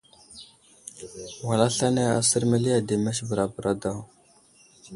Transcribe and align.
Wal 1.49 1.61
aslane 1.67 2.03
asər 2.19 2.43
məli 2.51 2.71
ademes 2.79 3.19
bəra 3.27 3.45
bəra 3.53 3.73
daw. 3.83 3.97